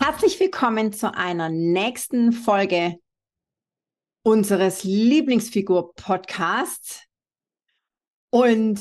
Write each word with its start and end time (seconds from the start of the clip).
Herzlich 0.00 0.38
willkommen 0.38 0.92
zu 0.92 1.12
einer 1.12 1.48
nächsten 1.48 2.30
Folge 2.32 3.00
unseres 4.22 4.84
Lieblingsfigur-Podcasts. 4.84 7.02
Und 8.30 8.80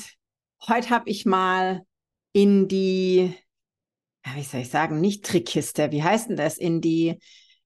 heute 0.68 0.92
habe 0.92 1.10
ich 1.10 1.26
mal 1.26 1.82
in 2.34 2.68
die, 2.68 3.34
wie 4.36 4.44
soll 4.44 4.62
ich 4.62 4.70
sagen, 4.70 5.02
nicht 5.02 5.26
Trickkiste, 5.26 5.92
wie 5.92 6.04
heißt 6.04 6.30
denn 6.30 6.38
das? 6.38 6.60
In 6.60 6.82
die 6.82 7.18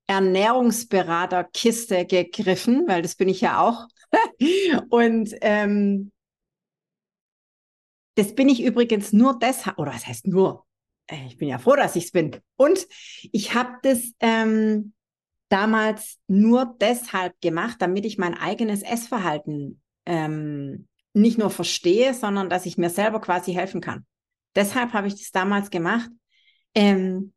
Ernährungsberaterkiste 0.07 2.05
gegriffen, 2.05 2.87
weil 2.87 3.01
das 3.01 3.15
bin 3.15 3.27
ich 3.27 3.41
ja 3.41 3.59
auch. 3.59 3.85
Und 4.89 5.35
ähm, 5.41 6.13
das 8.15 8.33
bin 8.33 8.47
ich 8.47 8.63
übrigens 8.63 9.11
nur 9.11 9.37
deshalb, 9.37 9.77
oder 9.77 9.93
was 9.93 10.07
heißt 10.07 10.27
nur? 10.27 10.65
Äh, 11.11 11.27
ich 11.27 11.37
bin 11.37 11.49
ja 11.49 11.57
froh, 11.57 11.75
dass 11.75 11.95
ich 11.95 12.05
es 12.05 12.11
bin. 12.11 12.35
Und 12.55 12.87
ich 13.31 13.53
habe 13.53 13.77
das 13.83 14.13
ähm, 14.19 14.93
damals 15.49 16.19
nur 16.27 16.75
deshalb 16.79 17.39
gemacht, 17.41 17.77
damit 17.79 18.05
ich 18.05 18.17
mein 18.17 18.33
eigenes 18.33 18.81
Essverhalten 18.81 19.81
ähm, 20.05 20.87
nicht 21.13 21.37
nur 21.37 21.49
verstehe, 21.49 22.13
sondern 22.13 22.49
dass 22.49 22.65
ich 22.65 22.77
mir 22.77 22.89
selber 22.89 23.19
quasi 23.19 23.53
helfen 23.53 23.81
kann. 23.81 24.05
Deshalb 24.55 24.93
habe 24.93 25.07
ich 25.07 25.15
das 25.15 25.31
damals 25.31 25.69
gemacht. 25.69 26.09
Ähm, 26.73 27.33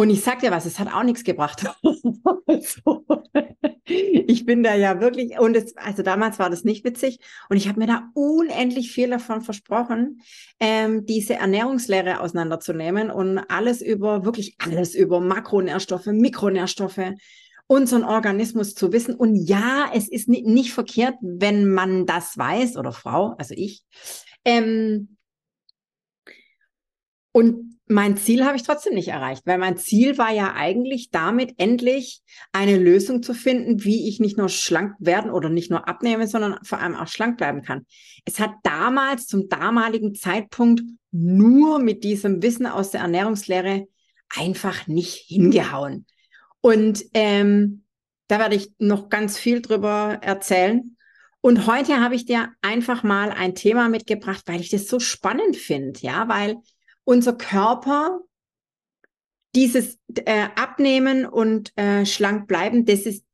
und 0.00 0.08
ich 0.08 0.22
sag 0.22 0.40
dir 0.40 0.50
was, 0.50 0.64
es 0.64 0.78
hat 0.78 0.90
auch 0.90 1.02
nichts 1.02 1.24
gebracht. 1.24 1.62
ich 3.84 4.46
bin 4.46 4.62
da 4.62 4.74
ja 4.74 4.98
wirklich, 4.98 5.38
und 5.38 5.54
es, 5.54 5.76
also 5.76 6.02
damals 6.02 6.38
war 6.38 6.48
das 6.48 6.64
nicht 6.64 6.86
witzig. 6.86 7.18
Und 7.50 7.58
ich 7.58 7.68
habe 7.68 7.80
mir 7.80 7.86
da 7.86 8.08
unendlich 8.14 8.92
viel 8.92 9.10
davon 9.10 9.42
versprochen, 9.42 10.22
ähm, 10.58 11.04
diese 11.04 11.34
Ernährungslehre 11.34 12.20
auseinanderzunehmen 12.20 13.10
und 13.10 13.40
alles 13.50 13.82
über, 13.82 14.24
wirklich 14.24 14.56
alles 14.58 14.94
über 14.94 15.20
Makronährstoffe, 15.20 16.06
Mikronährstoffe, 16.06 17.12
unseren 17.66 18.04
Organismus 18.04 18.74
zu 18.74 18.94
wissen. 18.94 19.14
Und 19.14 19.36
ja, 19.36 19.90
es 19.92 20.08
ist 20.08 20.30
nicht, 20.30 20.46
nicht 20.46 20.72
verkehrt, 20.72 21.16
wenn 21.20 21.68
man 21.68 22.06
das 22.06 22.38
weiß, 22.38 22.78
oder 22.78 22.92
Frau, 22.92 23.34
also 23.36 23.52
ich. 23.54 23.82
Ähm, 24.46 25.18
und 27.32 27.69
mein 27.90 28.16
Ziel 28.16 28.44
habe 28.44 28.56
ich 28.56 28.62
trotzdem 28.62 28.94
nicht 28.94 29.08
erreicht, 29.08 29.42
weil 29.46 29.58
mein 29.58 29.76
Ziel 29.76 30.16
war 30.16 30.32
ja 30.32 30.54
eigentlich 30.54 31.10
damit 31.10 31.54
endlich 31.58 32.22
eine 32.52 32.78
Lösung 32.78 33.20
zu 33.20 33.34
finden, 33.34 33.82
wie 33.82 34.08
ich 34.08 34.20
nicht 34.20 34.38
nur 34.38 34.48
schlank 34.48 34.94
werden 35.00 35.32
oder 35.32 35.48
nicht 35.48 35.72
nur 35.72 35.88
abnehme, 35.88 36.28
sondern 36.28 36.58
vor 36.62 36.78
allem 36.78 36.94
auch 36.94 37.08
schlank 37.08 37.36
bleiben 37.36 37.62
kann. 37.62 37.84
Es 38.24 38.38
hat 38.38 38.52
damals 38.62 39.26
zum 39.26 39.48
damaligen 39.48 40.14
Zeitpunkt 40.14 40.82
nur 41.10 41.80
mit 41.80 42.04
diesem 42.04 42.40
Wissen 42.42 42.66
aus 42.66 42.92
der 42.92 43.00
Ernährungslehre 43.00 43.88
einfach 44.36 44.86
nicht 44.86 45.24
hingehauen. 45.26 46.06
Und 46.60 47.04
ähm, 47.12 47.82
da 48.28 48.38
werde 48.38 48.54
ich 48.54 48.70
noch 48.78 49.08
ganz 49.08 49.36
viel 49.36 49.62
drüber 49.62 50.20
erzählen. 50.22 50.96
Und 51.40 51.66
heute 51.66 51.98
habe 52.00 52.14
ich 52.14 52.24
dir 52.24 52.50
einfach 52.62 53.02
mal 53.02 53.30
ein 53.30 53.56
Thema 53.56 53.88
mitgebracht, 53.88 54.42
weil 54.46 54.60
ich 54.60 54.70
das 54.70 54.86
so 54.86 55.00
spannend 55.00 55.56
finde, 55.56 55.98
ja, 56.02 56.28
weil 56.28 56.58
unser 57.04 57.32
Körper 57.32 58.20
dieses 59.54 59.98
äh, 60.14 60.46
Abnehmen 60.54 61.26
und 61.26 61.76
äh, 61.76 62.06
schlank 62.06 62.46
bleiben, 62.46 62.84
das 62.84 63.00
ist 63.00 63.24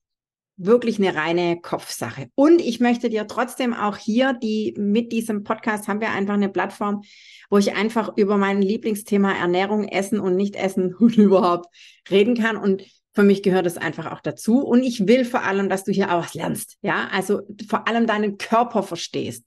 wirklich 0.57 0.99
eine 0.99 1.15
reine 1.15 1.61
Kopfsache. 1.61 2.29
Und 2.35 2.61
ich 2.61 2.81
möchte 2.81 3.11
dir 3.11 3.27
trotzdem 3.27 3.75
auch 3.75 3.97
hier, 3.97 4.33
die 4.33 4.75
mit 4.79 5.13
diesem 5.13 5.45
Podcast 5.45 5.87
haben 5.87 6.01
wir 6.01 6.11
einfach 6.11 6.35
eine 6.35 6.49
Plattform, 6.49 7.03
wo 7.51 7.59
ich 7.59 7.75
einfach 7.75 8.17
über 8.17 8.39
mein 8.39 8.63
Lieblingsthema 8.63 9.33
Ernährung, 9.33 9.87
Essen 9.87 10.19
und 10.19 10.37
Nicht-Essen 10.37 10.93
überhaupt 10.99 11.67
reden 12.11 12.37
kann. 12.37 12.57
Und 12.57 12.85
für 13.13 13.23
mich 13.23 13.43
gehört 13.43 13.67
es 13.67 13.77
einfach 13.77 14.11
auch 14.13 14.21
dazu. 14.21 14.61
Und 14.61 14.83
ich 14.83 15.07
will 15.07 15.25
vor 15.25 15.43
allem, 15.43 15.69
dass 15.69 15.85
du 15.85 15.93
hier 15.93 16.13
auch 16.13 16.23
was 16.23 16.35
lernst. 16.35 16.77
Ja, 16.81 17.09
also 17.13 17.43
vor 17.69 17.87
allem 17.87 18.07
deinen 18.07 18.39
Körper 18.39 18.83
verstehst. 18.83 19.45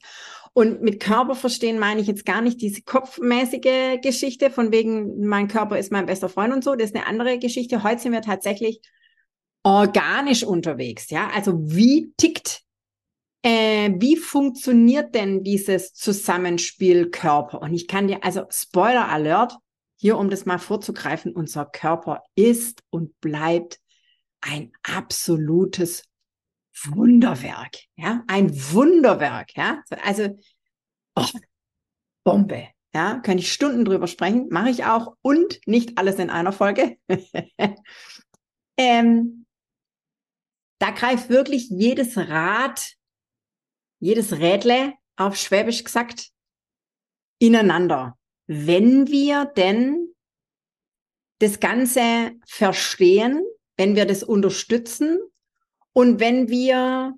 Und 0.53 0.81
mit 0.81 0.99
Körper 0.99 1.35
verstehen 1.35 1.79
meine 1.79 2.01
ich 2.01 2.07
jetzt 2.07 2.25
gar 2.25 2.41
nicht 2.41 2.61
diese 2.61 2.81
kopfmäßige 2.81 4.01
Geschichte 4.01 4.49
von 4.49 4.71
wegen, 4.71 5.25
mein 5.25 5.47
Körper 5.47 5.77
ist 5.77 5.91
mein 5.91 6.05
bester 6.05 6.29
Freund 6.29 6.53
und 6.53 6.63
so. 6.63 6.75
Das 6.75 6.89
ist 6.89 6.95
eine 6.95 7.07
andere 7.07 7.39
Geschichte. 7.39 7.83
Heute 7.83 8.01
sind 8.01 8.11
wir 8.11 8.21
tatsächlich 8.21 8.81
organisch 9.63 10.43
unterwegs. 10.43 11.09
Ja, 11.09 11.29
also 11.33 11.53
wie 11.59 12.13
tickt, 12.17 12.63
äh, 13.41 13.91
wie 13.97 14.17
funktioniert 14.17 15.15
denn 15.15 15.43
dieses 15.43 15.93
Zusammenspiel 15.93 17.09
Körper? 17.09 17.61
Und 17.61 17.73
ich 17.73 17.87
kann 17.87 18.07
dir, 18.07 18.23
also 18.23 18.43
Spoiler 18.49 19.07
Alert, 19.07 19.53
hier 19.97 20.17
um 20.17 20.29
das 20.29 20.45
mal 20.45 20.59
vorzugreifen, 20.59 21.33
unser 21.33 21.65
Körper 21.65 22.23
ist 22.35 22.83
und 22.89 23.19
bleibt 23.19 23.79
ein 24.41 24.71
absolutes 24.83 26.08
Wunderwerk, 26.85 27.77
ja, 27.95 28.23
ein 28.27 28.51
Wunderwerk, 28.71 29.55
ja, 29.55 29.83
also 30.03 30.37
oh, 31.15 31.25
Bombe, 32.23 32.69
ja, 32.93 33.19
kann 33.19 33.37
ich 33.37 33.51
Stunden 33.51 33.85
drüber 33.85 34.07
sprechen, 34.07 34.47
mache 34.49 34.69
ich 34.69 34.85
auch 34.85 35.15
und 35.21 35.59
nicht 35.65 35.97
alles 35.97 36.15
in 36.19 36.29
einer 36.29 36.51
Folge. 36.51 36.97
ähm, 38.77 39.45
da 40.79 40.91
greift 40.91 41.29
wirklich 41.29 41.69
jedes 41.69 42.17
Rad, 42.17 42.95
jedes 43.99 44.33
Rädle 44.33 44.93
auf 45.17 45.35
Schwäbisch 45.35 45.83
gesagt 45.83 46.31
ineinander, 47.39 48.17
wenn 48.47 49.07
wir 49.07 49.45
denn 49.45 50.13
das 51.39 51.59
Ganze 51.59 52.33
verstehen, 52.47 53.43
wenn 53.77 53.95
wir 53.95 54.05
das 54.05 54.23
unterstützen 54.23 55.19
und 55.93 56.19
wenn 56.19 56.49
wir 56.49 57.13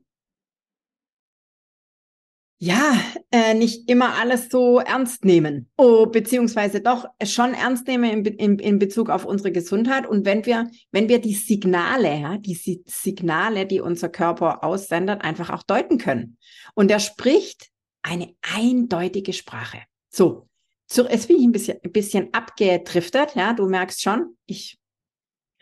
ja, 2.64 2.96
äh, 3.32 3.56
nicht 3.56 3.90
immer 3.90 4.20
alles 4.20 4.50
so 4.50 4.78
ernst 4.78 5.26
nehmen. 5.26 5.68
Oh, 5.78 6.06
beziehungsweise 6.06 6.80
doch 6.80 7.08
schon 7.24 7.56
ernst 7.56 7.88
nehmen 7.88 8.24
in, 8.24 8.26
in, 8.36 8.60
in 8.60 8.78
Bezug 8.78 9.10
auf 9.10 9.26
unsere 9.26 9.52
Gesundheit. 9.52 10.06
Und 10.06 10.28
wenn 10.28 10.46
wir, 10.46 10.70
wenn 10.92 11.10
wir 11.10 11.18
die 11.18 11.34
Signale, 11.34 12.20
ja, 12.20 12.38
die 12.38 12.54
Signale, 12.86 13.66
die 13.66 13.82
unser 13.82 14.10
Körper 14.10 14.64
aussendet, 14.64 15.24
einfach 15.24 15.50
auch 15.50 15.64
deuten 15.64 15.98
können. 15.98 16.38
Und 16.76 16.92
er 16.92 17.00
spricht 17.00 17.72
eine 18.04 18.32
eindeutige 18.44 19.34
Sprache. 19.34 19.80
So. 20.10 20.48
So, 20.86 21.08
jetzt 21.08 21.30
bin 21.30 21.38
ich 21.38 21.46
ein 21.46 21.54
bisschen, 21.54 21.80
ein 21.84 21.92
bisschen 21.92 22.34
abgedriftet, 22.34 23.34
ja, 23.36 23.54
du 23.54 23.66
merkst 23.66 24.02
schon, 24.04 24.38
ich 24.46 24.78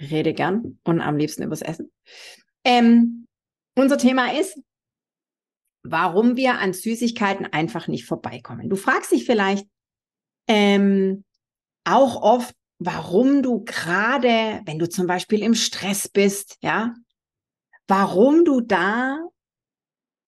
rede 0.02 0.34
gern 0.34 0.80
und 0.84 1.00
am 1.00 1.16
liebsten 1.16 1.44
übers 1.44 1.62
Essen. 1.62 1.92
Ähm, 2.64 3.28
unser 3.76 3.98
Thema 3.98 4.34
ist, 4.34 4.60
warum 5.84 6.36
wir 6.36 6.60
an 6.60 6.74
Süßigkeiten 6.74 7.46
einfach 7.46 7.88
nicht 7.88 8.06
vorbeikommen. 8.06 8.70
Du 8.70 8.76
fragst 8.76 9.12
dich 9.12 9.26
vielleicht 9.26 9.68
ähm, 10.48 11.24
auch 11.86 12.22
oft, 12.22 12.56
warum 12.80 13.42
du 13.44 13.64
gerade, 13.64 14.62
wenn 14.66 14.80
du 14.80 14.90
zum 14.90 15.08
Beispiel 15.08 15.42
im 15.44 15.56
Stress 15.56 16.10
bist, 16.10 16.58
ja, 16.62 16.94
warum 17.88 18.46
du 18.46 18.62
da 18.62 19.20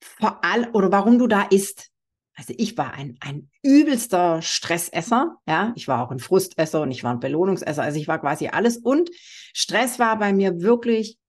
vor 0.01 0.44
allem 0.44 0.73
oder 0.73 0.91
warum 0.91 1.19
du 1.19 1.27
da 1.27 1.44
isst. 1.44 1.89
Also 2.35 2.53
ich 2.57 2.77
war 2.77 2.94
ein, 2.94 3.17
ein 3.19 3.51
übelster 3.61 4.41
Stressesser, 4.41 5.35
ja. 5.45 5.73
Ich 5.75 5.88
war 5.88 6.03
auch 6.03 6.11
ein 6.11 6.19
Frustesser 6.19 6.81
und 6.81 6.91
ich 6.91 7.03
war 7.03 7.11
ein 7.11 7.19
Belohnungsesser. 7.19 7.83
Also 7.83 8.00
ich 8.00 8.07
war 8.07 8.19
quasi 8.19 8.47
alles 8.47 8.77
und 8.77 9.11
Stress 9.53 10.00
war 10.00 10.17
bei 10.17 10.33
mir 10.33 10.61
wirklich 10.61 11.19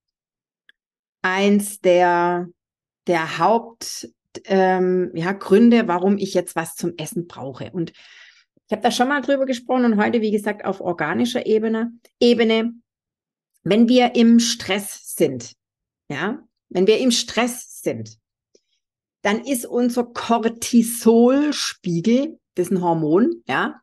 eins 1.22 1.80
der, 1.80 2.48
der 3.06 3.38
Hauptgründe, 3.38 4.16
ähm, 4.44 5.10
ja, 5.14 5.32
Gründe, 5.32 5.88
warum 5.88 6.18
ich 6.18 6.34
jetzt 6.34 6.54
was 6.56 6.74
zum 6.74 6.94
Essen 6.96 7.26
brauche. 7.26 7.70
Und 7.70 7.92
ich 8.66 8.72
habe 8.72 8.82
da 8.82 8.90
schon 8.90 9.08
mal 9.08 9.20
drüber 9.20 9.44
gesprochen 9.44 9.84
und 9.84 9.98
heute, 9.98 10.22
wie 10.22 10.30
gesagt, 10.30 10.64
auf 10.64 10.80
organischer 10.80 11.44
Ebene, 11.46 11.92
Ebene, 12.18 12.72
wenn 13.62 13.88
wir 13.88 14.14
im 14.14 14.40
Stress 14.40 15.14
sind, 15.14 15.52
ja, 16.08 16.42
wenn 16.70 16.86
wir 16.86 16.96
im 16.98 17.10
Stress 17.10 17.82
sind, 17.82 18.16
dann 19.20 19.44
ist 19.44 19.66
unser 19.66 20.04
Cortisolspiegel, 20.04 22.40
das 22.54 22.68
ist 22.68 22.72
ein 22.72 22.82
Hormon, 22.82 23.42
ja, 23.46 23.82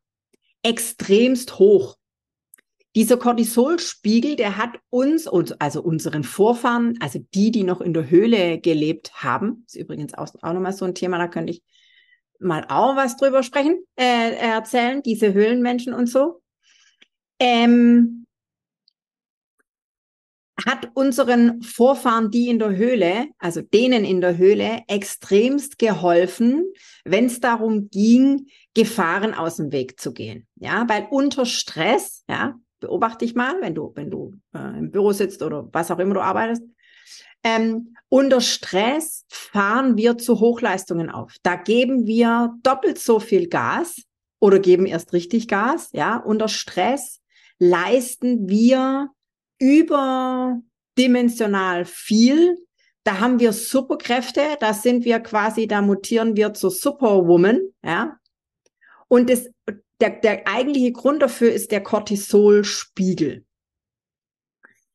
extremst 0.63 1.59
hoch. 1.59 1.98
Dieser 2.99 3.15
Cortisolspiegel, 3.15 4.35
der 4.35 4.57
hat 4.57 4.77
uns, 4.89 5.25
also 5.25 5.81
unseren 5.81 6.25
Vorfahren, 6.25 6.97
also 6.99 7.25
die, 7.33 7.49
die 7.49 7.63
noch 7.63 7.79
in 7.79 7.93
der 7.93 8.09
Höhle 8.09 8.59
gelebt 8.59 9.23
haben, 9.23 9.63
ist 9.67 9.77
übrigens 9.77 10.13
auch, 10.15 10.27
auch 10.41 10.51
nochmal 10.51 10.73
so 10.73 10.83
ein 10.83 10.95
Thema, 10.95 11.17
da 11.17 11.29
könnte 11.29 11.53
ich 11.53 11.63
mal 12.39 12.65
auch 12.67 12.97
was 12.97 13.15
drüber 13.15 13.41
sprechen, 13.41 13.81
äh, 13.95 14.35
erzählen, 14.35 15.01
diese 15.01 15.33
Höhlenmenschen 15.33 15.93
und 15.93 16.07
so. 16.07 16.41
Ähm, 17.39 18.25
hat 20.65 20.91
unseren 20.93 21.61
Vorfahren, 21.61 22.31
die 22.31 22.49
in 22.49 22.59
der 22.59 22.75
Höhle, 22.75 23.27
also 23.37 23.61
denen 23.61 24.03
in 24.03 24.19
der 24.19 24.37
Höhle, 24.37 24.81
extremst 24.89 25.79
geholfen, 25.79 26.65
wenn 27.05 27.27
es 27.27 27.39
darum 27.39 27.89
ging, 27.89 28.47
Gefahren 28.73 29.33
aus 29.33 29.55
dem 29.55 29.71
Weg 29.71 30.01
zu 30.01 30.11
gehen. 30.11 30.47
Ja, 30.55 30.83
weil 30.89 31.07
unter 31.11 31.45
Stress, 31.45 32.25
ja, 32.27 32.59
beobachte 32.79 33.25
ich 33.25 33.35
mal, 33.35 33.55
wenn 33.61 33.75
du, 33.75 33.91
wenn 33.95 34.09
du 34.09 34.33
äh, 34.53 34.77
im 34.77 34.91
Büro 34.91 35.11
sitzt 35.11 35.41
oder 35.41 35.67
was 35.71 35.91
auch 35.91 35.99
immer 35.99 36.13
du 36.13 36.21
arbeitest, 36.21 36.63
ähm, 37.43 37.95
unter 38.09 38.41
Stress 38.41 39.25
fahren 39.29 39.97
wir 39.97 40.17
zu 40.17 40.39
Hochleistungen 40.39 41.09
auf. 41.09 41.35
Da 41.43 41.55
geben 41.55 42.07
wir 42.07 42.53
doppelt 42.63 42.99
so 42.99 43.19
viel 43.19 43.47
Gas 43.47 44.01
oder 44.39 44.59
geben 44.59 44.85
erst 44.85 45.13
richtig 45.13 45.47
Gas. 45.47 45.89
Ja, 45.93 46.17
unter 46.17 46.47
Stress 46.47 47.21
leisten 47.59 48.49
wir 48.49 49.09
überdimensional 49.59 51.85
viel. 51.85 52.57
Da 53.03 53.19
haben 53.19 53.39
wir 53.39 53.53
Superkräfte, 53.53 54.41
da 54.59 54.73
sind 54.73 55.05
wir 55.05 55.19
quasi, 55.19 55.67
da 55.67 55.81
mutieren 55.81 56.35
wir 56.35 56.53
zur 56.53 56.71
Superwoman, 56.71 57.61
ja. 57.83 58.18
Und 59.09 59.29
das, 59.29 59.49
der, 59.99 60.11
der 60.11 60.47
eigentliche 60.47 60.93
Grund 60.93 61.21
dafür 61.21 61.51
ist 61.51 61.71
der 61.71 61.83
Cortisolspiegel. 61.83 63.43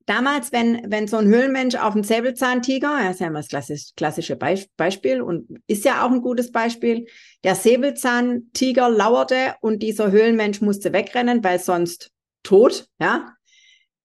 Damals, 0.07 0.53
wenn, 0.53 0.91
wenn 0.91 1.09
so 1.09 1.17
ein 1.17 1.29
Höhlenmensch 1.29 1.77
auf 1.77 1.95
einen 1.95 2.05
Säbelzahntiger, 2.05 2.99
das 3.03 3.15
ist 3.15 3.21
ja 3.21 3.27
immer 3.29 3.39
das 3.39 3.49
klassisch, 3.49 3.95
klassische 3.97 4.37
Beispiel 4.37 5.23
und 5.23 5.63
ist 5.67 5.85
ja 5.85 6.05
auch 6.05 6.11
ein 6.11 6.21
gutes 6.21 6.53
Beispiel, 6.53 7.07
der 7.43 7.55
Säbelzahntiger 7.55 8.91
lauerte 8.91 9.55
und 9.63 9.83
dieser 9.83 10.11
Höhlenmensch 10.11 10.61
musste 10.61 10.93
wegrennen, 10.93 11.43
weil 11.43 11.59
sonst 11.59 12.11
tot, 12.43 12.87
ja. 13.01 13.35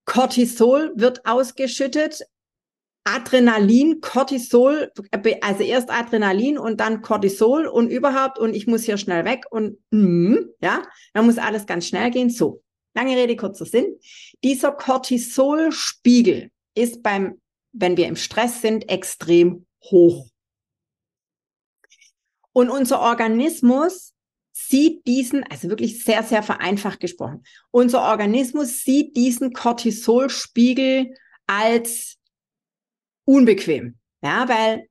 Cortisol 0.05 0.93
wird 0.95 1.25
ausgeschüttet, 1.25 2.23
Adrenalin, 3.15 4.01
Cortisol, 4.01 4.91
also 5.41 5.63
erst 5.63 5.89
Adrenalin 5.89 6.59
und 6.59 6.79
dann 6.79 7.01
Cortisol 7.01 7.65
und 7.65 7.89
überhaupt 7.89 8.37
und 8.37 8.53
ich 8.53 8.67
muss 8.67 8.83
hier 8.83 8.97
schnell 8.97 9.25
weg 9.25 9.45
und 9.49 9.77
mm, 9.89 10.35
ja, 10.61 10.83
dann 11.13 11.25
muss 11.25 11.39
alles 11.39 11.65
ganz 11.65 11.87
schnell 11.87 12.11
gehen. 12.11 12.29
So, 12.29 12.61
lange 12.93 13.15
Rede, 13.15 13.35
kurzer 13.35 13.65
Sinn. 13.65 13.97
Dieser 14.43 14.71
Cortisolspiegel 14.71 16.51
ist 16.75 17.01
beim, 17.01 17.41
wenn 17.71 17.97
wir 17.97 18.07
im 18.07 18.15
Stress 18.15 18.61
sind, 18.61 18.89
extrem 18.89 19.65
hoch. 19.85 20.27
Und 22.53 22.69
unser 22.69 23.01
Organismus 23.01 24.13
sieht 24.51 25.07
diesen, 25.07 25.43
also 25.43 25.69
wirklich 25.69 26.03
sehr, 26.03 26.21
sehr 26.21 26.43
vereinfacht 26.43 26.99
gesprochen, 26.99 27.43
unser 27.71 28.03
Organismus 28.03 28.83
sieht 28.83 29.15
diesen 29.15 29.53
Cortisolspiegel 29.53 31.15
als 31.47 32.18
unbequem. 33.29 33.95
Ja, 34.21 34.49
weil 34.49 34.87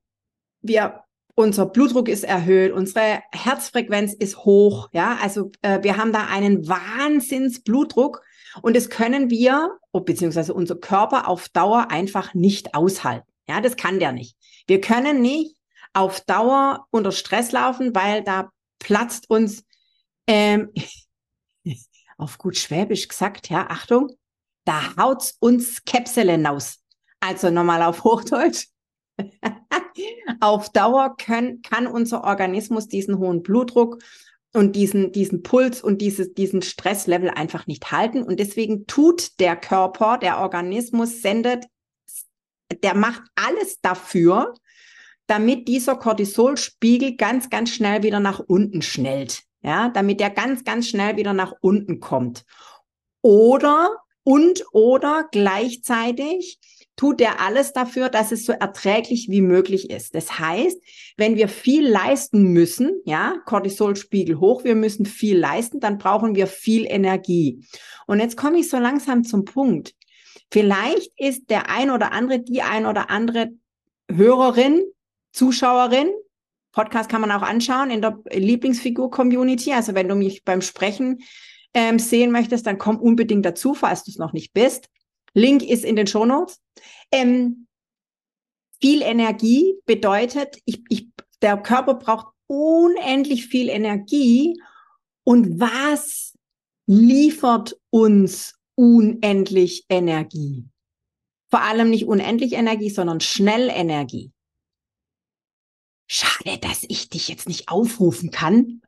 wir 0.61 1.03
unser 1.35 1.65
Blutdruck 1.65 2.07
ist 2.09 2.23
erhöht, 2.23 2.71
unsere 2.71 3.21
Herzfrequenz 3.31 4.13
ist 4.13 4.37
hoch, 4.39 4.89
ja, 4.91 5.17
also 5.21 5.51
äh, 5.61 5.83
wir 5.83 5.97
haben 5.97 6.11
da 6.11 6.27
einen 6.27 6.67
Wahnsinnsblutdruck 6.67 8.21
und 8.61 8.75
das 8.75 8.89
können 8.89 9.29
wir, 9.29 9.77
beziehungsweise 9.93 10.53
unser 10.53 10.75
Körper 10.75 11.27
auf 11.27 11.49
Dauer 11.49 11.91
einfach 11.91 12.33
nicht 12.33 12.75
aushalten. 12.75 13.27
Ja, 13.47 13.61
das 13.61 13.77
kann 13.77 13.99
der 13.99 14.11
nicht. 14.11 14.35
Wir 14.67 14.81
können 14.81 15.21
nicht 15.21 15.55
auf 15.93 16.21
Dauer 16.21 16.85
unter 16.91 17.11
Stress 17.11 17.51
laufen, 17.51 17.95
weil 17.95 18.23
da 18.23 18.49
platzt 18.79 19.29
uns, 19.29 19.63
ähm, 20.27 20.71
auf 22.17 22.37
gut 22.37 22.57
Schwäbisch 22.57 23.07
gesagt, 23.07 23.49
ja, 23.49 23.67
Achtung, 23.69 24.09
da 24.65 24.95
haut's 24.97 25.35
uns 25.39 25.83
Käpselen 25.85 26.45
aus. 26.45 26.78
Also 27.19 27.49
nochmal 27.49 27.83
auf 27.83 28.03
Hochdeutsch. 28.03 28.67
auf 30.39 30.69
Dauer 30.69 31.15
können, 31.17 31.61
kann 31.61 31.87
unser 31.87 32.23
Organismus 32.23 32.87
diesen 32.87 33.17
hohen 33.17 33.43
Blutdruck 33.43 34.01
und 34.53 34.75
diesen, 34.75 35.11
diesen 35.11 35.43
Puls 35.43 35.81
und 35.83 35.99
dieses, 35.99 36.33
diesen 36.33 36.61
Stresslevel 36.61 37.29
einfach 37.29 37.67
nicht 37.67 37.91
halten. 37.91 38.23
Und 38.23 38.39
deswegen 38.39 38.87
tut 38.87 39.39
der 39.39 39.55
Körper, 39.55 40.17
der 40.17 40.39
Organismus 40.39 41.21
sendet, 41.21 41.65
der 42.83 42.95
macht 42.95 43.23
alles 43.35 43.79
dafür, 43.81 44.53
damit 45.27 45.67
dieser 45.67 45.95
Cortisolspiegel 45.95 47.15
ganz, 47.15 47.49
ganz 47.49 47.69
schnell 47.69 48.03
wieder 48.03 48.19
nach 48.19 48.39
unten 48.39 48.81
schnellt. 48.81 49.43
Ja, 49.61 49.89
damit 49.89 50.21
er 50.21 50.29
ganz, 50.29 50.63
ganz 50.63 50.87
schnell 50.87 51.17
wieder 51.17 51.33
nach 51.33 51.53
unten 51.59 51.99
kommt. 51.99 52.45
Oder 53.21 53.97
und 54.23 54.63
oder 54.71 55.27
gleichzeitig 55.31 56.59
tut 56.99 57.21
er 57.21 57.39
alles 57.39 57.71
dafür, 57.71 58.09
dass 58.09 58.33
es 58.33 58.45
so 58.45 58.51
erträglich 58.51 59.29
wie 59.29 59.39
möglich 59.39 59.89
ist. 59.89 60.15
Das 60.15 60.37
heißt, 60.37 60.83
wenn 61.15 61.37
wir 61.37 61.47
viel 61.47 61.87
leisten 61.87 62.51
müssen, 62.51 62.99
ja, 63.05 63.35
Cortisolspiegel 63.45 64.41
hoch, 64.41 64.65
wir 64.65 64.75
müssen 64.75 65.05
viel 65.05 65.37
leisten, 65.37 65.79
dann 65.79 65.97
brauchen 65.97 66.35
wir 66.35 66.45
viel 66.45 66.85
Energie. 66.85 67.63
Und 68.05 68.19
jetzt 68.19 68.35
komme 68.35 68.59
ich 68.59 68.69
so 68.69 68.79
langsam 68.79 69.23
zum 69.23 69.45
Punkt. 69.45 69.95
Vielleicht 70.51 71.17
ist 71.17 71.49
der 71.49 71.69
ein 71.69 71.89
oder 71.89 72.11
andere, 72.11 72.41
die 72.41 72.63
ein 72.63 72.85
oder 72.85 73.09
andere 73.09 73.51
Hörerin 74.11 74.83
Zuschauerin. 75.31 76.09
Podcast 76.73 77.09
kann 77.09 77.21
man 77.21 77.31
auch 77.31 77.43
anschauen 77.43 77.91
in 77.91 78.01
der 78.01 78.19
Lieblingsfigur-Community. 78.29 79.71
Also 79.71 79.95
wenn 79.95 80.09
du 80.09 80.15
mich 80.15 80.43
beim 80.43 80.61
Sprechen 80.61 81.19
ähm, 81.73 81.97
sehen 81.97 82.33
möchtest, 82.33 82.67
dann 82.67 82.77
komm 82.77 82.99
unbedingt 82.99 83.45
dazu, 83.45 83.73
falls 83.73 84.03
du 84.03 84.11
es 84.11 84.17
noch 84.17 84.33
nicht 84.33 84.51
bist. 84.51 84.89
Link 85.33 85.63
ist 85.63 85.83
in 85.83 85.95
den 85.95 86.07
Shownotes. 86.07 86.61
Ähm, 87.11 87.67
viel 88.81 89.01
Energie 89.01 89.75
bedeutet, 89.85 90.57
ich, 90.65 90.83
ich, 90.89 91.09
der 91.41 91.57
Körper 91.57 91.95
braucht 91.95 92.33
unendlich 92.47 93.47
viel 93.47 93.69
Energie. 93.69 94.61
Und 95.23 95.59
was 95.59 96.37
liefert 96.87 97.79
uns 97.89 98.55
unendlich 98.75 99.85
Energie? 99.89 100.65
Vor 101.49 101.61
allem 101.61 101.89
nicht 101.89 102.05
unendlich 102.05 102.53
Energie, 102.53 102.89
sondern 102.89 103.19
schnell 103.19 103.69
Energie. 103.69 104.31
Schade, 106.07 106.57
dass 106.57 106.83
ich 106.83 107.09
dich 107.09 107.27
jetzt 107.27 107.47
nicht 107.47 107.69
aufrufen 107.69 108.31
kann. 108.31 108.81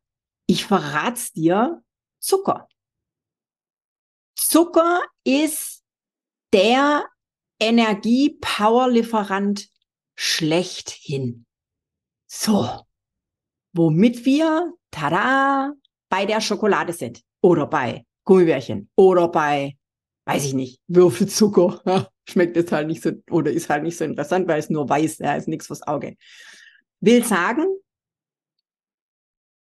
Ich 0.48 0.66
verrat's 0.66 1.32
dir. 1.34 1.84
Zucker. 2.20 2.68
Zucker 4.36 5.02
ist 5.24 5.81
der 6.54 7.06
Energie-Power-Lieferant 7.60 9.68
schlechthin. 10.16 11.46
So. 12.28 12.86
Womit 13.74 14.26
wir, 14.26 14.74
tada, 14.92 15.74
bei 16.10 16.26
der 16.26 16.42
Schokolade 16.42 16.94
sind. 16.94 17.22
Oder 17.42 17.68
bei 17.68 18.06
Gummibärchen. 18.26 18.90
Oder 18.96 19.30
bei, 19.30 19.78
weiß 20.26 20.46
ich 20.46 20.54
nicht, 20.54 20.80
Würfelzucker. 20.88 22.10
schmeckt 22.28 22.56
jetzt 22.56 22.72
halt 22.72 22.88
nicht 22.88 23.02
so, 23.02 23.12
oder 23.30 23.52
ist 23.52 23.70
halt 23.70 23.84
nicht 23.84 23.98
so 23.98 24.06
interessant, 24.06 24.48
weil 24.48 24.60
es 24.60 24.70
nur 24.70 24.88
weiß, 24.88 25.20
ja, 25.20 25.36
ist 25.36 25.48
nichts 25.48 25.68
fürs 25.68 25.82
Auge. 25.84 26.16
Will 27.00 27.24
sagen, 27.24 27.66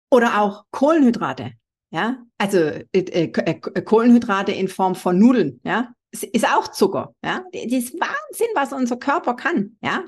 oder 0.10 0.42
auch 0.42 0.66
Kohlenhydrate, 0.72 1.54
ja, 1.92 2.24
also 2.38 2.58
äh, 2.58 2.86
äh, 2.94 3.32
äh, 3.32 3.82
Kohlenhydrate 3.82 4.54
in 4.54 4.68
Form 4.68 4.96
von 4.96 5.20
Nudeln, 5.20 5.60
ja, 5.64 5.94
ist 6.12 6.48
auch 6.48 6.70
Zucker, 6.70 7.14
ja, 7.24 7.44
das 7.52 7.72
ist 7.72 8.00
Wahnsinn, 8.00 8.48
was 8.56 8.74
unser 8.74 8.98
Körper 8.98 9.36
kann, 9.36 9.78
ja. 9.82 10.06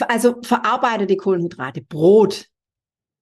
Also 0.00 0.42
verarbeitete 0.42 1.16
Kohlenhydrate, 1.16 1.82
Brot, 1.82 2.48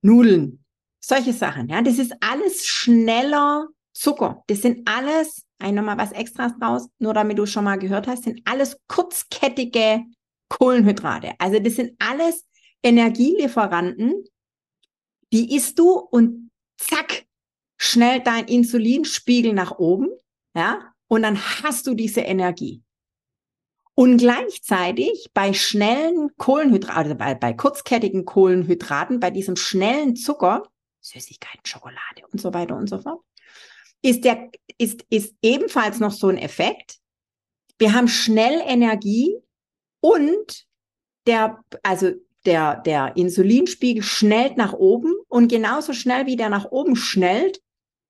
Nudeln, 0.03 0.65
solche 1.01 1.33
Sachen, 1.33 1.69
ja, 1.69 1.83
das 1.83 1.99
ist 1.99 2.15
alles 2.21 2.67
schneller 2.67 3.69
Zucker. 3.97 4.45
Das 4.47 4.61
sind 4.61 4.89
alles, 4.89 5.47
ein 5.59 5.75
nochmal 5.75 5.97
was 5.97 6.13
extras 6.13 6.53
draus, 6.59 6.89
nur 6.99 7.15
damit 7.15 7.39
du 7.39 7.47
schon 7.47 7.65
mal 7.65 7.79
gehört 7.79 8.07
hast, 8.07 8.25
sind 8.25 8.43
alles 8.45 8.79
kurzkettige 8.89 10.05
Kohlenhydrate. 10.49 11.33
Also 11.39 11.59
das 11.59 11.77
sind 11.77 11.97
alles 11.99 12.45
Energielieferanten, 12.83 14.25
die 15.33 15.57
isst 15.57 15.79
du 15.79 15.93
und 15.93 16.51
zack, 16.77 17.25
schnell 17.79 18.21
dein 18.21 18.47
Insulinspiegel 18.47 19.55
nach 19.55 19.79
oben, 19.79 20.09
ja, 20.55 20.93
und 21.09 21.23
dann 21.23 21.39
hast 21.63 21.87
du 21.87 21.95
diese 21.95 22.21
Energie. 22.21 22.83
Und 23.95 24.19
gleichzeitig 24.19 25.31
bei 25.33 25.55
schnellen 25.55 26.37
Kohlenhydraten, 26.37 26.97
also 26.97 27.15
bei, 27.15 27.35
bei 27.35 27.55
kurzkettigen 27.55 28.27
Kohlenhydraten, 28.27 29.21
bei 29.21 29.31
diesem 29.31 29.57
schnellen 29.57 30.17
Zucker, 30.17 30.65
Süßigkeiten, 31.01 31.65
Schokolade 31.65 32.27
und 32.31 32.41
so 32.41 32.53
weiter 32.53 32.77
und 32.77 32.89
so 32.89 32.99
fort, 32.99 33.23
ist 34.03 34.25
der, 34.25 34.51
ist, 34.77 35.05
ist 35.09 35.35
ebenfalls 35.41 35.99
noch 35.99 36.13
so 36.13 36.29
ein 36.29 36.37
Effekt. 36.37 36.99
Wir 37.79 37.95
haben 37.95 38.09
schnell 38.09 38.61
Energie 38.67 39.39
und 40.01 40.67
der, 41.27 41.65
also 41.83 42.13
der, 42.45 42.77
der 42.77 43.17
Insulinspiegel 43.17 44.03
schnellt 44.03 44.57
nach 44.57 44.73
oben 44.73 45.15
und 45.29 45.49
genauso 45.49 45.93
schnell 45.93 46.27
wie 46.27 46.37
der 46.37 46.49
nach 46.49 46.67
oben 46.67 46.97
schnellt, 46.97 47.63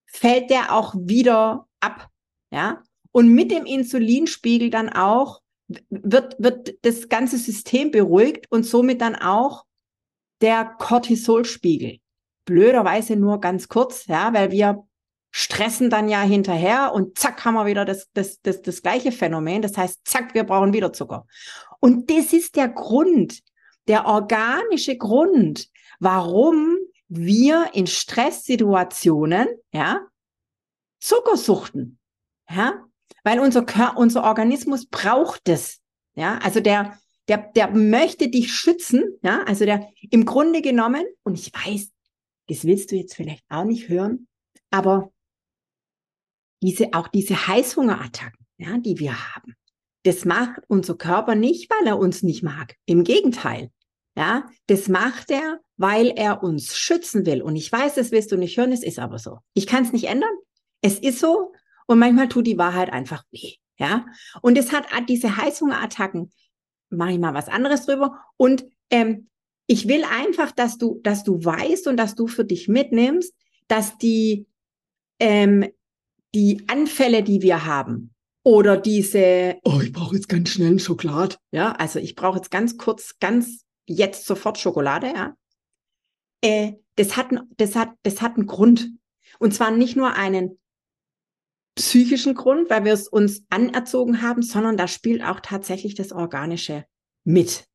fällt 0.07 0.51
der 0.51 0.75
auch 0.75 0.95
wieder 0.99 1.69
ab. 1.81 2.11
Ja. 2.51 2.83
Und 3.17 3.33
mit 3.33 3.51
dem 3.51 3.65
Insulinspiegel 3.65 4.69
dann 4.69 4.91
auch 4.91 5.41
wird, 5.89 6.37
wird 6.39 6.75
das 6.85 7.09
ganze 7.09 7.39
System 7.39 7.91
beruhigt 7.91 8.45
und 8.51 8.65
somit 8.65 9.01
dann 9.01 9.17
auch 9.17 9.65
der 10.43 10.67
Cortisolspiegel. 10.79 12.01
Blöderweise 12.45 13.17
nur 13.17 13.41
ganz 13.41 13.69
kurz, 13.69 14.05
ja, 14.05 14.35
weil 14.35 14.51
wir 14.51 14.87
stressen 15.31 15.89
dann 15.89 16.11
ja 16.11 16.21
hinterher 16.21 16.93
und 16.93 17.17
zack 17.17 17.43
haben 17.47 17.55
wir 17.55 17.65
wieder 17.65 17.87
das, 17.87 18.11
das, 18.13 18.43
das, 18.43 18.61
das 18.61 18.83
gleiche 18.83 19.13
Phänomen. 19.13 19.63
Das 19.63 19.79
heißt, 19.79 20.01
zack, 20.05 20.35
wir 20.35 20.45
brauchen 20.45 20.75
wieder 20.75 20.93
Zucker. 20.93 21.27
Und 21.81 22.11
das 22.11 22.35
ist 22.35 22.55
der 22.55 22.69
Grund, 22.69 23.41
der 23.89 24.05
organische 24.05 24.99
Grund, 24.99 25.71
warum 26.01 26.77
wir 27.09 27.71
in 27.73 27.87
Stresssituationen, 27.87 29.49
ja, 29.73 30.07
Zucker 31.01 31.39
suchten. 31.39 31.99
Ja, 32.51 32.87
weil 33.25 33.41
unser 33.41 33.65
Körper, 33.65 33.99
unser 33.99 34.25
Organismus 34.25 34.87
braucht 34.87 35.49
es. 35.49 35.81
Ja, 36.15 36.39
also 36.39 36.61
der, 36.61 36.99
der, 37.29 37.51
der 37.55 37.71
möchte 37.71 38.29
dich 38.29 38.53
schützen. 38.53 39.19
Ja, 39.23 39.43
also 39.45 39.65
der 39.65 39.89
im 40.11 40.25
Grunde 40.25 40.63
genommen, 40.63 41.05
und 41.23 41.39
ich 41.39 41.53
weiß, 41.53 41.91
das 42.49 42.65
willst 42.65 42.93
du 42.93 42.97
jetzt 42.97 43.15
vielleicht 43.15 43.45
auch 43.49 43.65
nicht 43.65 43.89
hören, 43.89 44.29
aber 44.71 45.13
diese, 46.63 46.93
auch 46.93 47.09
diese 47.09 47.47
Heißhungerattacken, 47.47 48.47
ja, 48.59 48.79
die 48.79 48.99
wir 48.99 49.35
haben, 49.35 49.55
das 50.05 50.25
macht 50.25 50.63
unser 50.69 50.97
Körper 50.97 51.35
nicht, 51.35 51.69
weil 51.71 51.87
er 51.87 51.99
uns 51.99 52.23
nicht 52.23 52.43
mag. 52.43 52.77
Im 52.87 53.03
Gegenteil. 53.03 53.71
Ja, 54.17 54.49
das 54.67 54.89
macht 54.89 55.31
er, 55.31 55.61
weil 55.77 56.13
er 56.17 56.43
uns 56.43 56.77
schützen 56.77 57.27
will. 57.27 57.43
Und 57.43 57.57
ich 57.57 57.71
weiß, 57.71 57.97
das 57.97 58.13
willst 58.13 58.33
du 58.33 58.37
nicht 58.37 58.57
hören, 58.57 58.73
es 58.73 58.83
ist 58.83 58.99
aber 58.99 59.19
so. 59.19 59.41
Ich 59.53 59.67
kann 59.67 59.85
es 59.85 59.93
nicht 59.93 60.05
ändern. 60.05 60.31
Es 60.81 60.99
ist 60.99 61.19
so. 61.19 61.53
Und 61.87 61.99
manchmal 61.99 62.29
tut 62.29 62.47
die 62.47 62.59
Wahrheit 62.59 62.93
einfach 62.93 63.25
weh. 63.31 63.55
Ja, 63.79 64.07
und 64.41 64.57
es 64.57 64.73
hat 64.73 64.87
diese 65.09 65.37
Heißhungerattacken. 65.37 66.31
Mache 66.89 67.13
ich 67.13 67.19
mal 67.19 67.35
was 67.35 67.49
anderes 67.49 67.87
drüber. 67.87 68.19
Und 68.37 68.65
ähm, 68.91 69.29
ich 69.67 69.89
will 69.89 70.05
einfach, 70.05 70.53
dass 70.53 70.79
du, 70.79 71.01
dass 71.03 71.25
du 71.25 71.45
weißt 71.45 71.89
und 71.89 71.97
dass 71.97 72.15
du 72.15 72.27
für 72.27 72.45
dich 72.45 72.69
mitnimmst, 72.69 73.35
dass 73.69 73.99
die 73.99 74.47
ähm, 75.19 75.67
die 76.35 76.65
Anfälle, 76.69 77.23
die 77.23 77.41
wir 77.43 77.65
haben, 77.65 78.15
oder 78.43 78.77
diese, 78.77 79.57
oh, 79.65 79.81
ich 79.83 79.93
brauche 79.93 80.15
jetzt 80.15 80.29
ganz 80.29 80.51
schnell 80.51 80.69
einen 80.69 80.79
Schokolad. 80.79 81.39
Ja, 81.51 81.73
also 81.73 81.99
ich 81.99 82.15
brauche 82.15 82.37
jetzt 82.37 82.51
ganz 82.51 82.77
kurz, 82.77 83.19
ganz 83.19 83.65
jetzt 83.87 84.27
sofort 84.27 84.59
Schokolade, 84.59 85.09
ja. 85.09 85.35
Äh, 86.43 86.75
das 86.97 87.17
hat, 87.17 87.29
das 87.57 87.75
hat, 87.75 87.91
das 88.03 88.23
hat 88.23 88.37
einen 88.37 88.47
Grund. 88.47 88.91
Und 89.39 89.53
zwar 89.53 89.71
nicht 89.71 89.97
nur 89.97 90.13
einen 90.13 90.59
psychischen 91.77 92.35
Grund, 92.35 92.69
weil 92.71 92.85
wir 92.85 92.93
es 92.93 93.07
uns 93.07 93.45
anerzogen 93.51 94.23
haben, 94.23 94.43
sondern 94.43 94.77
da 94.77 94.89
spielt 94.89 95.23
auch 95.23 95.41
tatsächlich 95.41 95.95
das 95.95 96.11
Organische 96.11 96.87
mit. 97.25 97.69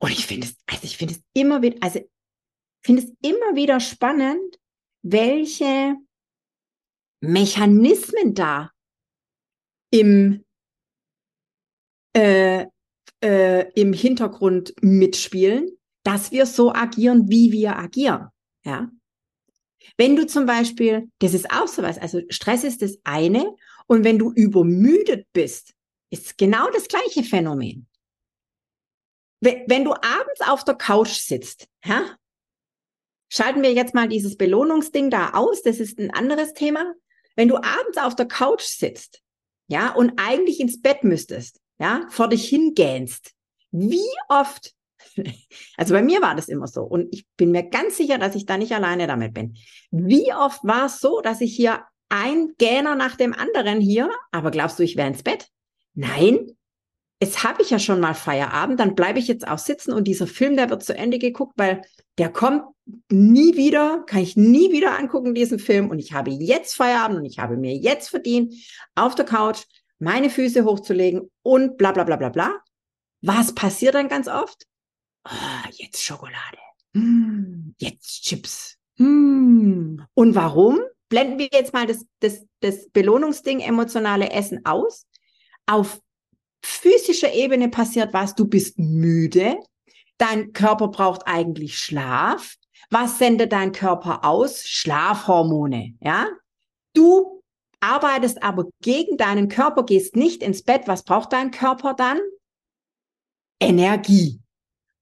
Und 0.00 0.12
ich 0.12 0.26
finde 0.26 0.46
es, 0.46 0.56
also 0.66 0.84
ich 0.84 0.96
finde 0.96 1.14
es 1.14 1.22
immer 1.34 1.62
wieder, 1.62 1.76
also 1.80 2.00
finde 2.84 3.02
es 3.02 3.12
immer 3.22 3.54
wieder 3.56 3.80
spannend, 3.80 4.58
welche 5.02 5.96
Mechanismen 7.20 8.34
da 8.34 8.70
im, 9.90 10.44
äh, 12.14 12.66
äh, 13.22 13.72
im 13.80 13.92
Hintergrund 13.92 14.74
mitspielen, 14.82 15.78
dass 16.04 16.30
wir 16.32 16.46
so 16.46 16.72
agieren, 16.72 17.28
wie 17.28 17.50
wir 17.50 17.76
agieren. 17.78 18.28
Ja. 18.64 18.90
Wenn 19.96 20.16
du 20.16 20.26
zum 20.26 20.46
Beispiel, 20.46 21.08
das 21.20 21.34
ist 21.34 21.50
auch 21.50 21.68
sowas, 21.68 21.98
also 21.98 22.20
Stress 22.28 22.64
ist 22.64 22.82
das 22.82 22.98
eine, 23.04 23.54
und 23.86 24.04
wenn 24.04 24.18
du 24.18 24.32
übermüdet 24.32 25.26
bist, 25.32 25.74
ist 26.10 26.38
genau 26.38 26.70
das 26.70 26.88
gleiche 26.88 27.22
Phänomen. 27.22 27.86
Wenn 29.40 29.84
du 29.84 29.92
abends 29.92 30.40
auf 30.46 30.64
der 30.64 30.74
Couch 30.74 31.12
sitzt, 31.18 31.68
ja, 31.84 32.16
schalten 33.28 33.62
wir 33.62 33.72
jetzt 33.72 33.94
mal 33.94 34.08
dieses 34.08 34.36
Belohnungsding 34.36 35.10
da 35.10 35.30
aus, 35.30 35.62
das 35.62 35.80
ist 35.80 35.98
ein 35.98 36.10
anderes 36.10 36.54
Thema. 36.54 36.94
Wenn 37.36 37.48
du 37.48 37.56
abends 37.56 37.98
auf 37.98 38.14
der 38.14 38.26
Couch 38.26 38.62
sitzt, 38.62 39.22
ja, 39.66 39.92
und 39.92 40.14
eigentlich 40.16 40.60
ins 40.60 40.80
Bett 40.80 41.04
müsstest, 41.04 41.60
ja, 41.78 42.06
vor 42.10 42.28
dich 42.28 42.48
hingähnst, 42.48 43.32
wie 43.70 44.08
oft, 44.28 44.74
also 45.76 45.94
bei 45.94 46.02
mir 46.02 46.22
war 46.22 46.34
das 46.34 46.48
immer 46.48 46.66
so 46.66 46.82
und 46.82 47.08
ich 47.12 47.26
bin 47.36 47.50
mir 47.50 47.64
ganz 47.64 47.96
sicher, 47.96 48.18
dass 48.18 48.34
ich 48.34 48.46
da 48.46 48.56
nicht 48.56 48.72
alleine 48.72 49.06
damit 49.06 49.34
bin. 49.34 49.56
Wie 49.90 50.32
oft 50.32 50.64
war 50.64 50.86
es 50.86 51.00
so, 51.00 51.20
dass 51.20 51.40
ich 51.40 51.54
hier 51.54 51.82
ein 52.08 52.54
Gähner 52.58 52.94
nach 52.94 53.16
dem 53.16 53.34
anderen 53.34 53.80
hier, 53.80 54.10
aber 54.30 54.50
glaubst 54.50 54.78
du, 54.78 54.82
ich 54.82 54.96
wäre 54.96 55.08
ins 55.08 55.22
Bett? 55.22 55.48
Nein, 55.94 56.50
jetzt 57.20 57.44
habe 57.44 57.62
ich 57.62 57.70
ja 57.70 57.78
schon 57.78 58.00
mal 58.00 58.14
Feierabend, 58.14 58.80
dann 58.80 58.94
bleibe 58.94 59.18
ich 59.18 59.28
jetzt 59.28 59.48
auch 59.48 59.58
sitzen 59.58 59.92
und 59.92 60.04
dieser 60.04 60.26
Film, 60.26 60.56
der 60.56 60.70
wird 60.70 60.84
zu 60.84 60.96
Ende 60.96 61.18
geguckt, 61.18 61.54
weil 61.56 61.82
der 62.18 62.30
kommt 62.30 62.64
nie 63.10 63.56
wieder, 63.56 64.04
kann 64.06 64.20
ich 64.20 64.36
nie 64.36 64.70
wieder 64.72 64.98
angucken, 64.98 65.34
diesen 65.34 65.58
Film. 65.58 65.90
Und 65.90 65.98
ich 65.98 66.12
habe 66.12 66.30
jetzt 66.30 66.74
Feierabend 66.74 67.18
und 67.18 67.24
ich 67.24 67.38
habe 67.38 67.56
mir 67.56 67.74
jetzt 67.74 68.08
verdient, 68.08 68.54
auf 68.94 69.14
der 69.14 69.24
Couch 69.24 69.62
meine 69.98 70.30
Füße 70.30 70.64
hochzulegen 70.64 71.30
und 71.42 71.78
bla 71.78 71.92
bla 71.92 72.04
bla 72.04 72.16
bla 72.16 72.28
bla. 72.28 72.54
Was 73.22 73.54
passiert 73.54 73.94
dann 73.94 74.08
ganz 74.08 74.28
oft? 74.28 74.66
Oh, 75.24 75.68
jetzt 75.72 76.02
Schokolade. 76.02 76.58
Hm, 76.94 77.74
jetzt 77.78 78.22
Chips. 78.24 78.76
Hm. 78.96 80.04
Und 80.14 80.34
warum? 80.34 80.80
Blenden 81.08 81.38
wir 81.38 81.48
jetzt 81.52 81.72
mal 81.72 81.86
das, 81.86 82.04
das, 82.20 82.44
das 82.60 82.88
Belohnungsding 82.90 83.60
emotionale 83.60 84.30
Essen 84.30 84.64
aus. 84.64 85.06
Auf 85.66 86.00
physischer 86.62 87.32
Ebene 87.32 87.68
passiert 87.68 88.12
was, 88.12 88.34
du 88.34 88.46
bist 88.46 88.78
müde, 88.78 89.58
dein 90.18 90.52
Körper 90.52 90.88
braucht 90.88 91.26
eigentlich 91.26 91.78
Schlaf. 91.78 92.56
Was 92.90 93.18
sendet 93.18 93.52
dein 93.52 93.72
Körper 93.72 94.24
aus? 94.24 94.64
Schlafhormone, 94.66 95.94
ja? 96.00 96.28
Du 96.94 97.42
arbeitest 97.80 98.42
aber 98.42 98.66
gegen 98.80 99.16
deinen 99.16 99.48
Körper, 99.48 99.84
gehst 99.84 100.16
nicht 100.16 100.42
ins 100.42 100.62
Bett. 100.62 100.82
Was 100.86 101.02
braucht 101.02 101.32
dein 101.32 101.50
Körper 101.50 101.94
dann? 101.94 102.20
Energie. 103.60 104.40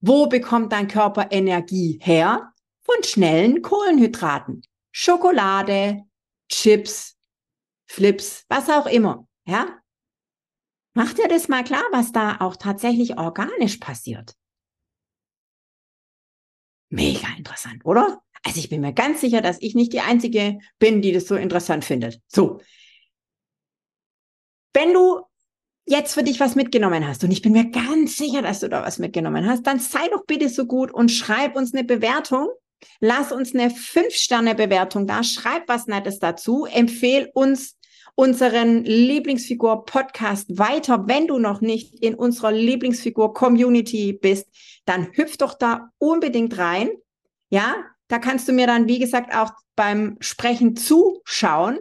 Wo 0.05 0.27
bekommt 0.27 0.73
dein 0.73 0.89
Körper 0.89 1.31
Energie 1.31 1.99
her? 2.03 2.53
Von 2.83 3.03
schnellen 3.05 3.63
Kohlenhydraten. 3.63 4.63
Schokolade, 4.91 6.03
Chips, 6.49 7.17
Flips, 7.87 8.45
was 8.49 8.69
auch 8.69 8.87
immer, 8.87 9.27
ja? 9.47 9.79
Mach 10.95 11.13
dir 11.13 11.29
das 11.29 11.49
mal 11.49 11.63
klar, 11.63 11.85
was 11.93 12.11
da 12.11 12.39
auch 12.41 12.57
tatsächlich 12.57 13.17
organisch 13.17 13.77
passiert. 13.77 14.35
Mega 16.91 17.29
interessant, 17.39 17.85
oder? 17.85 18.23
Also 18.43 18.59
ich 18.59 18.69
bin 18.69 18.81
mir 18.81 18.93
ganz 18.93 19.21
sicher, 19.21 19.41
dass 19.41 19.63
ich 19.63 19.75
nicht 19.75 19.93
die 19.93 20.01
Einzige 20.01 20.59
bin, 20.79 21.01
die 21.01 21.13
das 21.13 21.27
so 21.27 21.37
interessant 21.37 21.85
findet. 21.85 22.21
So. 22.27 22.61
Wenn 24.75 24.93
du 24.93 25.23
jetzt 25.87 26.15
für 26.15 26.23
dich 26.23 26.41
was 26.41 26.55
mitgenommen 26.55 27.07
hast, 27.07 27.25
und 27.25 27.31
ich 27.31 27.43
bin 27.43 27.53
mir 27.53 27.71
ganz 27.71 28.17
sicher, 28.17 28.43
dass 28.43 28.61
du 28.61 28.69
da 28.69 28.83
was 28.83 28.99
mitgenommen 28.99 29.47
hast, 29.47 29.67
dann 29.67 29.79
sei 29.79 30.09
doch 30.09 30.25
bitte 30.27 30.49
so 30.49 30.67
gut 30.67 30.93
und 30.93 31.11
schreib 31.11 31.57
uns 31.57 31.75
eine 31.75 31.85
Bewertung. 31.85 32.49
Lass 33.01 33.31
uns 33.31 33.55
eine 33.55 33.71
Fünf-Sterne-Bewertung 33.71 35.07
da. 35.07 35.23
Schreib 35.23 35.69
was 35.69 35.87
Nettes 35.87 36.19
dazu. 36.19 36.65
Empfehl 36.65 37.31
uns 37.33 37.79
unseren 38.15 38.85
Lieblingsfigur-Podcast 38.85 40.59
weiter. 40.59 41.07
Wenn 41.07 41.27
du 41.27 41.39
noch 41.39 41.61
nicht 41.61 42.03
in 42.03 42.15
unserer 42.15 42.53
Lieblingsfigur-Community 42.53 44.15
bist, 44.15 44.49
dann 44.85 45.09
hüpf 45.13 45.37
doch 45.37 45.55
da 45.55 45.91
unbedingt 45.99 46.59
rein. 46.59 46.91
Ja, 47.51 47.77
da 48.09 48.19
kannst 48.19 48.49
du 48.49 48.53
mir 48.53 48.67
dann, 48.67 48.89
wie 48.89 48.99
gesagt, 48.99 49.35
auch 49.35 49.53
beim 49.77 50.17
Sprechen 50.21 50.77
zuschauen. 50.77 51.79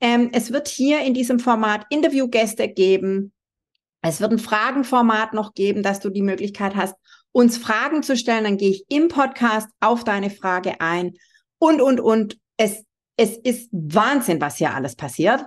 Ähm, 0.00 0.30
es 0.32 0.52
wird 0.52 0.68
hier 0.68 1.00
in 1.00 1.14
diesem 1.14 1.38
Format 1.38 1.86
Interviewgäste 1.90 2.68
geben. 2.68 3.32
Es 4.02 4.20
wird 4.20 4.32
ein 4.32 4.38
Fragenformat 4.38 5.34
noch 5.34 5.54
geben, 5.54 5.82
dass 5.82 6.00
du 6.00 6.10
die 6.10 6.22
Möglichkeit 6.22 6.74
hast, 6.74 6.94
uns 7.32 7.58
Fragen 7.58 8.02
zu 8.02 8.16
stellen. 8.16 8.44
Dann 8.44 8.56
gehe 8.56 8.70
ich 8.70 8.84
im 8.88 9.08
Podcast 9.08 9.68
auf 9.80 10.04
deine 10.04 10.30
Frage 10.30 10.80
ein 10.80 11.14
und, 11.58 11.80
und, 11.80 12.00
und. 12.00 12.38
Es, 12.56 12.84
es 13.16 13.36
ist 13.36 13.68
Wahnsinn, 13.72 14.40
was 14.40 14.56
hier 14.56 14.74
alles 14.74 14.96
passiert. 14.96 15.44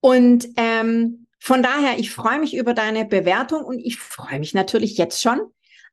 Und 0.00 0.48
ähm, 0.56 1.26
von 1.40 1.62
daher, 1.62 1.98
ich 1.98 2.10
freue 2.10 2.38
mich 2.38 2.54
über 2.54 2.74
deine 2.74 3.04
Bewertung 3.04 3.64
und 3.64 3.78
ich 3.78 3.98
freue 3.98 4.38
mich 4.38 4.54
natürlich 4.54 4.96
jetzt 4.96 5.20
schon 5.20 5.40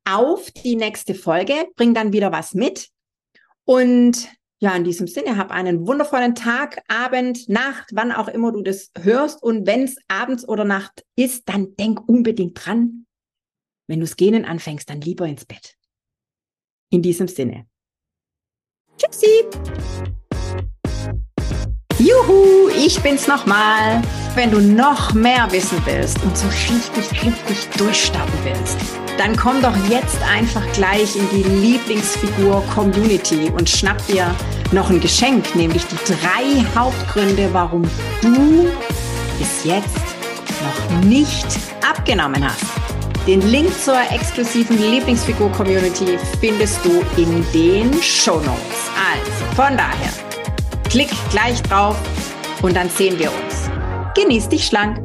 auf 0.07 0.51
die 0.51 0.75
nächste 0.75 1.15
Folge. 1.15 1.67
Bring 1.75 1.93
dann 1.93 2.13
wieder 2.13 2.31
was 2.31 2.53
mit. 2.53 2.89
Und 3.63 4.29
ja, 4.65 4.75
in 4.75 4.83
diesem 4.83 5.05
Sinne, 5.05 5.37
hab 5.37 5.51
einen 5.51 5.85
wundervollen 5.85 6.33
Tag, 6.33 6.81
Abend, 6.87 7.47
Nacht, 7.47 7.91
wann 7.93 8.11
auch 8.11 8.27
immer 8.27 8.51
du 8.51 8.63
das 8.63 8.89
hörst. 8.99 9.43
Und 9.43 9.67
wenn 9.67 9.83
es 9.83 9.95
abends 10.07 10.47
oder 10.49 10.63
Nacht 10.63 11.05
ist, 11.15 11.47
dann 11.47 11.75
denk 11.75 12.09
unbedingt 12.09 12.65
dran. 12.65 13.05
Wenn 13.87 13.99
du 13.99 14.05
es 14.05 14.15
gähnen 14.15 14.43
anfängst, 14.43 14.89
dann 14.89 15.01
lieber 15.01 15.27
ins 15.27 15.45
Bett. 15.45 15.75
In 16.89 17.03
diesem 17.03 17.27
Sinne. 17.27 17.67
Tschüssi! 18.97 19.45
Juhu, 21.99 22.69
ich 22.69 22.99
bin's 23.01 23.27
nochmal. 23.27 24.01
Wenn 24.33 24.49
du 24.49 24.59
noch 24.59 25.13
mehr 25.13 25.47
wissen 25.51 25.79
willst 25.85 26.23
und 26.23 26.35
so 26.35 26.47
richtig, 26.47 27.23
richtig 27.23 27.69
durchstarten 27.77 28.39
willst, 28.43 28.79
dann 29.19 29.35
komm 29.35 29.61
doch 29.61 29.75
jetzt 29.89 30.21
einfach 30.23 30.65
gleich 30.73 31.15
in 31.15 31.29
die 31.29 31.43
Lieblingsfigur 31.43 32.63
Community 32.73 33.51
und 33.51 33.69
schnapp 33.69 34.05
dir 34.07 34.35
noch 34.71 34.89
ein 34.89 34.99
Geschenk, 34.99 35.55
nämlich 35.55 35.83
die 35.87 36.13
drei 36.13 36.65
Hauptgründe, 36.75 37.49
warum 37.51 37.83
du 38.21 38.67
bis 39.37 39.63
jetzt 39.63 40.05
noch 40.63 41.01
nicht 41.05 41.45
abgenommen 41.87 42.43
hast. 42.43 42.65
Den 43.27 43.41
Link 43.41 43.71
zur 43.81 43.99
exklusiven 44.11 44.77
Lieblingsfigur 44.77 45.51
Community 45.51 46.17
findest 46.39 46.83
du 46.85 47.01
in 47.17 47.45
den 47.53 48.01
Show 48.01 48.37
Notes. 48.37 48.91
Also 48.95 49.55
von 49.55 49.75
daher, 49.75 50.11
klick 50.89 51.09
gleich 51.31 51.61
drauf 51.63 51.97
und 52.61 52.75
dann 52.75 52.89
sehen 52.89 53.17
wir 53.17 53.31
uns. 53.31 53.69
Genieß 54.15 54.49
dich 54.49 54.67
schlank. 54.67 55.04